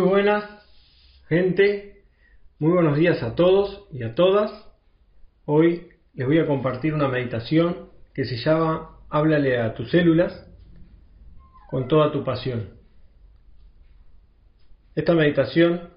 [0.00, 0.42] buenas,
[1.28, 2.02] gente.
[2.58, 4.50] Muy buenos días a todos y a todas.
[5.44, 10.44] Hoy les voy a compartir una meditación que se llama Háblale a tus células
[11.70, 12.70] con toda tu pasión.
[14.96, 15.90] Esta meditación,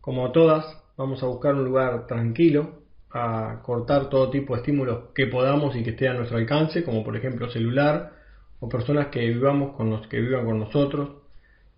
[0.00, 5.28] como todas, vamos a buscar un lugar tranquilo, a cortar todo tipo de estímulos que
[5.28, 8.14] podamos y que esté a nuestro alcance, como por ejemplo celular
[8.58, 11.17] o personas que vivamos con los que vivan con nosotros,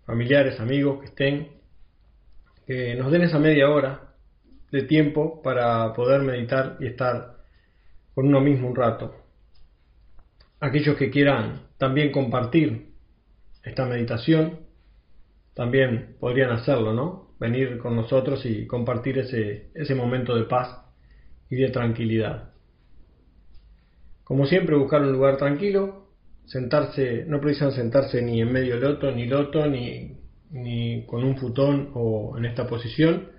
[0.05, 1.47] familiares, amigos que estén,
[2.65, 4.13] que nos den esa media hora
[4.71, 7.37] de tiempo para poder meditar y estar
[8.13, 9.15] con uno mismo un rato.
[10.59, 12.91] Aquellos que quieran también compartir
[13.63, 14.59] esta meditación,
[15.53, 17.35] también podrían hacerlo, ¿no?
[17.39, 20.85] Venir con nosotros y compartir ese, ese momento de paz
[21.49, 22.53] y de tranquilidad.
[24.23, 26.00] Como siempre, buscar un lugar tranquilo,
[26.45, 30.17] sentarse, no precisan sentarse ni en medio loto, ni loto, ni,
[30.51, 33.29] ni con un futón o en esta posición,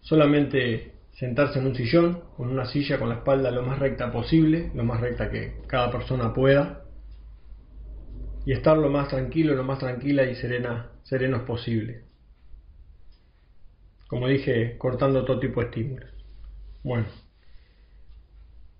[0.00, 4.70] solamente sentarse en un sillón, con una silla con la espalda lo más recta posible,
[4.74, 6.84] lo más recta que cada persona pueda,
[8.46, 12.04] y estar lo más tranquilo, lo más tranquila y serena, serenos posible.
[14.06, 16.10] Como dije, cortando todo tipo de estímulos.
[16.82, 17.06] Bueno,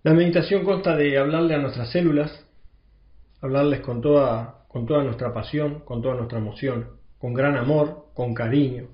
[0.05, 2.48] la meditación consta de hablarle a nuestras células,
[3.41, 8.35] hablarles con toda, con toda nuestra pasión, con toda nuestra emoción, con gran amor, con
[8.35, 8.89] cariño.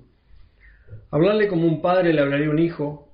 [1.11, 3.09] Hablarle como un padre le hablaría a un hijo,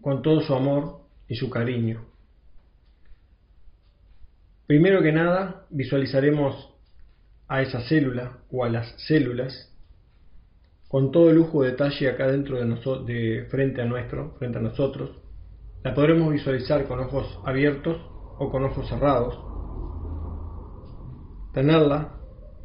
[0.00, 2.04] con todo su amor y su cariño.
[4.66, 6.74] Primero que nada, visualizaremos
[7.48, 9.68] a esa célula o a las células
[10.88, 14.58] con todo el lujo de detalle acá dentro de, nosotros, de frente a nuestro, frente
[14.58, 15.10] a nosotros.
[15.82, 17.98] La podremos visualizar con ojos abiertos
[18.38, 19.51] o con ojos cerrados
[21.52, 22.14] tenerla,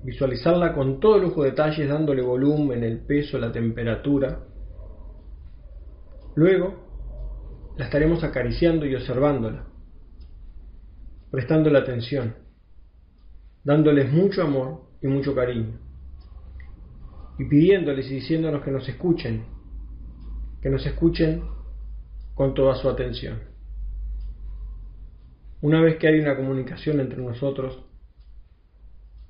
[0.03, 4.40] visualizarla con todo lujo de detalles, dándole volumen, el peso, la temperatura.
[6.36, 6.88] Luego,
[7.78, 9.66] la estaremos acariciando y observándola,
[11.31, 12.36] prestándole atención,
[13.64, 15.80] dándoles mucho amor y mucho cariño,
[17.38, 19.46] y pidiéndoles y diciéndonos que nos escuchen,
[20.62, 21.44] que nos escuchen
[22.34, 23.40] con toda su atención.
[25.62, 27.87] Una vez que hay una comunicación entre nosotros,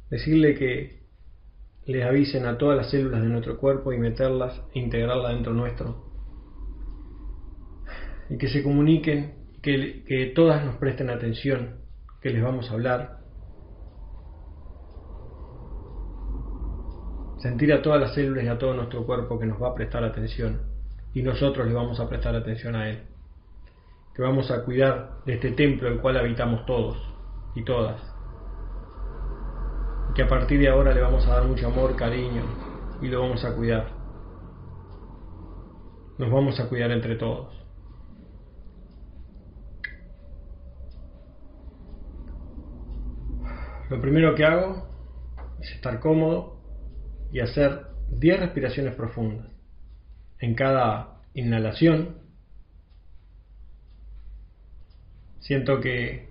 [0.09, 0.97] decirle que
[1.85, 6.05] les avisen a todas las células de nuestro cuerpo y meterlas e integrarlas dentro nuestro.
[8.29, 11.77] Y que se comuniquen, que, que todas nos presten atención,
[12.21, 13.19] que les vamos a hablar.
[17.39, 20.03] Sentir a todas las células y a todo nuestro cuerpo que nos va a prestar
[20.03, 20.61] atención
[21.13, 23.03] y nosotros le vamos a prestar atención a Él.
[24.13, 26.97] Que vamos a cuidar de este templo el cual habitamos todos
[27.55, 28.16] y todas
[30.17, 32.41] que a partir de ahora le vamos a dar mucho amor, cariño
[33.03, 33.91] y lo vamos a cuidar.
[36.17, 37.53] Nos vamos a cuidar entre todos.
[43.91, 44.87] Lo primero que hago
[45.61, 46.63] es estar cómodo
[47.31, 49.51] y hacer 10 respiraciones profundas.
[50.39, 52.17] En cada inhalación
[55.41, 56.27] siento que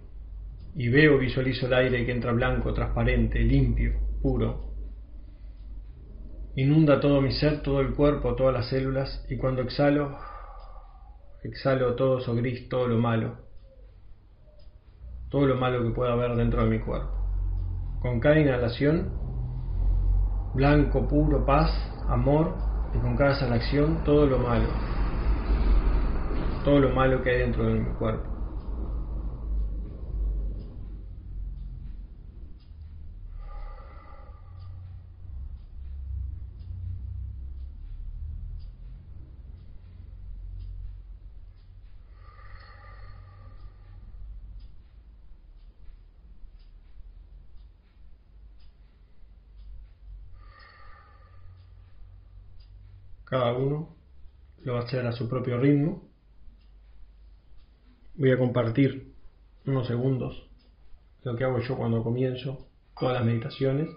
[0.76, 4.74] y veo, visualizo el aire que entra blanco, transparente, limpio, puro.
[6.54, 10.18] Inunda todo mi ser, todo el cuerpo, todas las células y cuando exhalo,
[11.42, 13.38] exhalo todo eso gris, todo lo malo,
[15.30, 17.10] todo lo malo que pueda haber dentro de mi cuerpo.
[18.00, 19.12] Con cada inhalación,
[20.54, 21.70] blanco, puro, paz,
[22.06, 22.54] amor
[22.94, 24.68] y con cada exhalación, todo lo malo,
[26.64, 28.35] todo lo malo que hay dentro de mi cuerpo.
[53.26, 53.96] Cada uno
[54.62, 56.08] lo va a hacer a su propio ritmo.
[58.14, 59.12] Voy a compartir
[59.66, 60.48] unos segundos
[61.24, 62.68] lo que hago yo cuando comienzo
[62.98, 63.88] todas las meditaciones.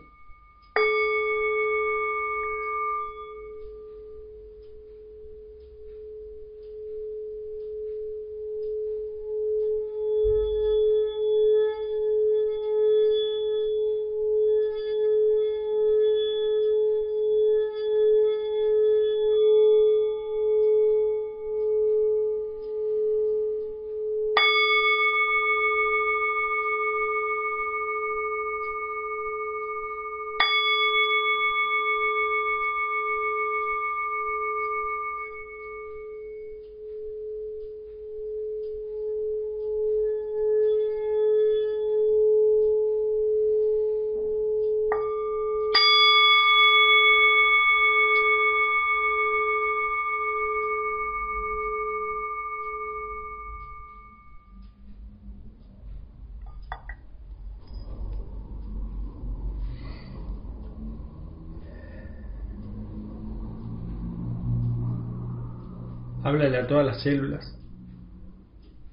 [66.22, 67.56] Háblale a todas las células.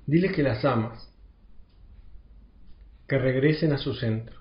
[0.06, 1.12] Diles que las amas,
[3.08, 4.40] que regresen a su centro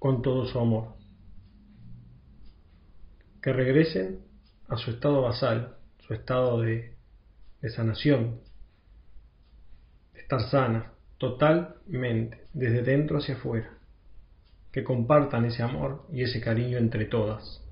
[0.00, 0.96] con todo su amor,
[3.40, 4.20] que regresen
[4.68, 6.96] a su estado basal, su estado de,
[7.74, 8.40] sanación,
[10.12, 13.78] de estar sana totalmente, desde dentro hacia afuera,
[14.72, 17.62] que compartan ese amor y ese cariño entre todas.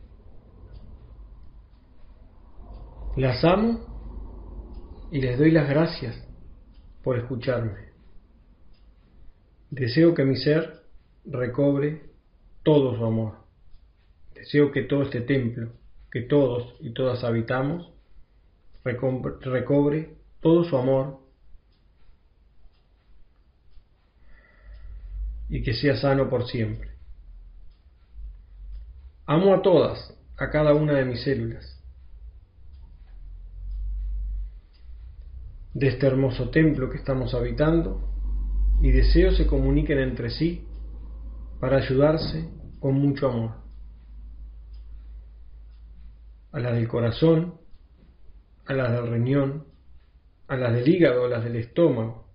[3.17, 3.90] Las amo
[5.11, 6.17] y les doy las gracias
[7.03, 7.91] por escucharme.
[9.71, 10.83] Deseo que mi ser
[11.25, 12.11] recobre
[12.63, 13.39] todo su amor.
[14.35, 15.73] Deseo que todo este templo,
[16.11, 17.93] que todos y todas habitamos,
[18.85, 21.21] recobre todo su amor
[25.49, 26.91] y que sea sano por siempre.
[29.27, 31.80] Amo a todas, a cada una de mis células.
[35.75, 38.09] De este hermoso templo que estamos habitando
[38.83, 40.67] y deseo se comuniquen entre sí
[41.61, 42.49] para ayudarse
[42.81, 43.51] con mucho amor.
[46.53, 47.55] A las del corazón,
[48.67, 49.67] a las del riñón,
[50.49, 52.27] a las del hígado, a las del estómago,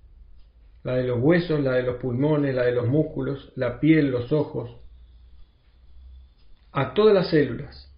[0.83, 4.31] la de los huesos, la de los pulmones, la de los músculos, la piel, los
[4.31, 4.77] ojos,
[6.71, 7.91] a todas las células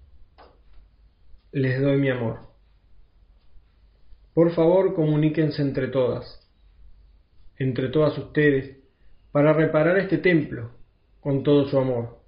[1.52, 2.47] les doy mi amor.
[4.38, 6.48] Por favor, comuníquense entre todas,
[7.58, 8.78] entre todas ustedes,
[9.32, 10.74] para reparar este templo
[11.20, 12.20] con todo su amor.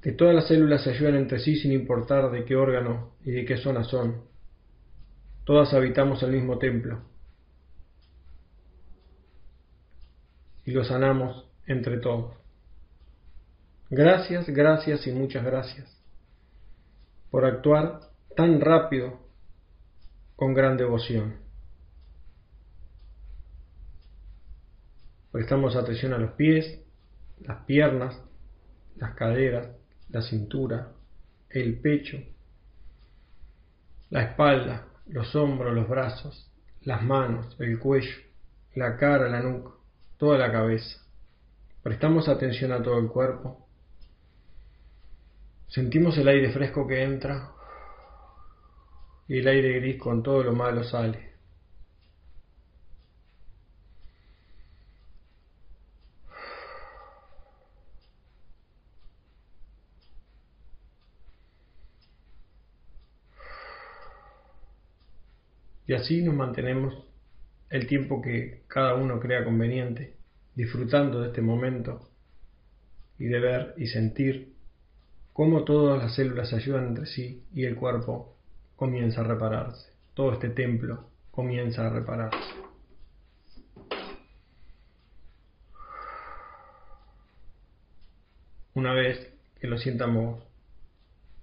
[0.00, 3.44] Que todas las células se ayuden entre sí sin importar de qué órgano y de
[3.44, 4.22] qué zona son.
[5.42, 7.02] Todas habitamos el mismo templo.
[10.64, 12.36] Y lo sanamos entre todos.
[13.90, 15.97] Gracias, gracias y muchas gracias
[17.30, 18.00] por actuar
[18.36, 19.20] tan rápido
[20.36, 21.36] con gran devoción.
[25.32, 26.80] Prestamos atención a los pies,
[27.40, 28.22] las piernas,
[28.96, 29.68] las caderas,
[30.08, 30.92] la cintura,
[31.50, 32.18] el pecho,
[34.10, 36.50] la espalda, los hombros, los brazos,
[36.82, 38.16] las manos, el cuello,
[38.74, 39.72] la cara, la nuca,
[40.16, 40.98] toda la cabeza.
[41.82, 43.67] Prestamos atención a todo el cuerpo
[45.68, 47.52] Sentimos el aire fresco que entra
[49.28, 51.28] y el aire gris con todo lo malo sale.
[65.86, 66.94] Y así nos mantenemos
[67.70, 70.16] el tiempo que cada uno crea conveniente,
[70.54, 72.10] disfrutando de este momento
[73.18, 74.57] y de ver y sentir
[75.38, 78.34] cómo todas las células se ayudan entre sí y el cuerpo
[78.74, 79.92] comienza a repararse.
[80.12, 82.36] Todo este templo comienza a repararse.
[88.74, 90.42] Una vez que lo sientamos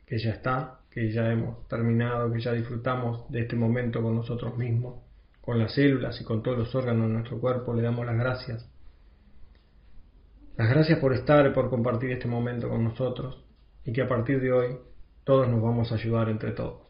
[0.06, 4.58] que ya está, que ya hemos terminado, que ya disfrutamos de este momento con nosotros
[4.58, 5.06] mismos,
[5.40, 8.70] con las células y con todos los órganos de nuestro cuerpo, le damos las gracias.
[10.58, 13.45] Las gracias por estar y por compartir este momento con nosotros
[13.86, 14.77] y que a partir de hoy
[15.24, 16.82] todos nos vamos a ayudar entre todos.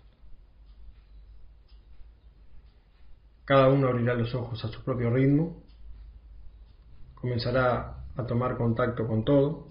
[3.43, 5.61] Cada uno abrirá los ojos a su propio ritmo,
[7.13, 9.67] comenzará a tomar contacto con todo,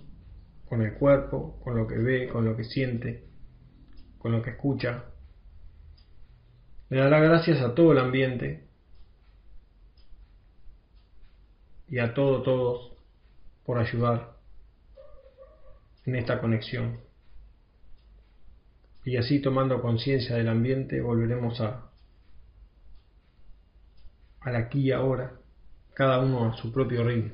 [0.66, 3.26] con el cuerpo, con lo que ve, con lo que siente,
[4.19, 5.07] con lo que escucha.
[6.90, 8.69] Le dará gracias a todo el ambiente
[11.88, 12.93] y a todo, todos,
[13.64, 14.37] por ayudar
[16.04, 17.00] en esta conexión
[19.04, 21.90] y así tomando conciencia del ambiente volveremos a
[24.40, 25.32] al aquí y ahora,
[25.94, 27.32] cada uno a su propio ritmo.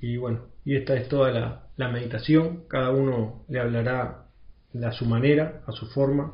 [0.00, 4.26] Y bueno, y esta es toda la, la meditación, cada uno le hablará
[4.82, 6.32] a su manera, a su forma,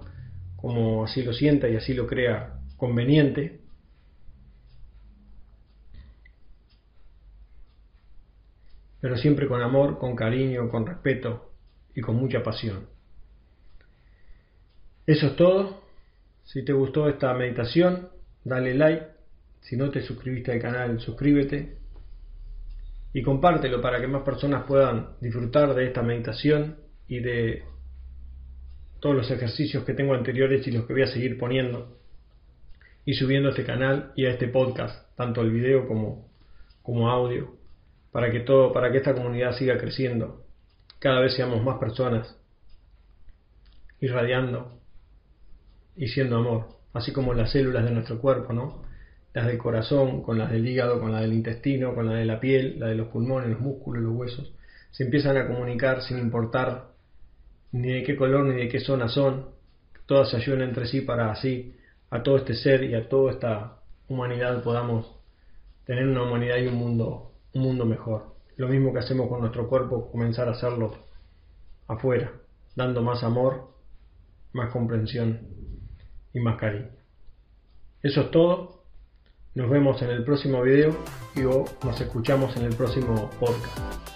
[0.56, 3.60] como así lo sienta y así lo crea conveniente.
[9.06, 11.52] Pero siempre con amor, con cariño, con respeto
[11.94, 12.88] y con mucha pasión.
[15.06, 15.84] Eso es todo.
[16.42, 18.08] Si te gustó esta meditación,
[18.42, 19.06] dale like.
[19.60, 21.76] Si no te suscribiste al canal, suscríbete.
[23.12, 26.74] Y compártelo para que más personas puedan disfrutar de esta meditación
[27.06, 27.62] y de
[28.98, 31.96] todos los ejercicios que tengo anteriores y los que voy a seguir poniendo
[33.04, 36.28] y subiendo a este canal y a este podcast, tanto el video como,
[36.82, 37.55] como audio
[38.16, 40.46] para que todo, para que esta comunidad siga creciendo,
[41.00, 42.34] cada vez seamos más personas,
[44.00, 44.80] irradiando
[45.94, 48.84] y siendo amor, así como las células de nuestro cuerpo, ¿no?
[49.34, 52.40] Las del corazón, con las del hígado, con las del intestino, con la de la
[52.40, 54.50] piel, la de los pulmones, los músculos, los huesos,
[54.92, 56.92] se empiezan a comunicar sin importar
[57.72, 59.50] ni de qué color ni de qué zona son,
[60.06, 61.74] todas se ayudan entre sí para así
[62.08, 65.20] a todo este ser y a toda esta humanidad podamos
[65.84, 68.34] tener una humanidad y un mundo, un mundo mejor.
[68.56, 70.94] Lo mismo que hacemos con nuestro cuerpo, comenzar a hacerlo
[71.88, 72.32] afuera,
[72.74, 73.70] dando más amor,
[74.52, 75.40] más comprensión
[76.32, 76.90] y más cariño.
[78.02, 78.82] Eso es todo.
[79.54, 80.94] Nos vemos en el próximo video
[81.34, 84.15] y o nos escuchamos en el próximo podcast.